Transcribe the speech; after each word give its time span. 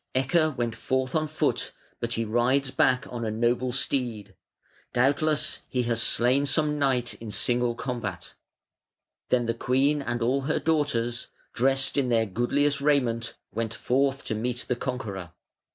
Ecke 0.15 0.57
went 0.57 0.75
forth 0.75 1.13
on 1.13 1.27
foot, 1.27 1.73
but 1.99 2.13
he 2.13 2.25
rides 2.25 2.71
back 2.71 3.05
on 3.13 3.23
a 3.23 3.29
noble 3.29 3.71
steed. 3.71 4.33
Doubtless 4.93 5.61
he 5.69 5.83
has 5.83 6.01
slain 6.01 6.47
some 6.47 6.79
knight 6.79 7.13
in 7.21 7.29
single 7.29 7.75
combat". 7.75 8.33
Then 9.29 9.45
the 9.45 9.53
queen 9.53 10.01
and 10.01 10.23
all 10.23 10.41
her 10.41 10.57
daughters, 10.57 11.27
dressed 11.53 11.97
in 11.97 12.09
their 12.09 12.25
goodliest 12.25 12.81
raiment, 12.81 13.35
went 13.53 13.75
forth 13.75 14.23
to 14.23 14.33
meet 14.33 14.65
the 14.67 14.75
conqueror. 14.75 15.33